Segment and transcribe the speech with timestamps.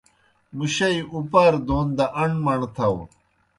[0.57, 2.99] مُشَئی اُپار دون دہ اݨ مݨ تھاؤ۔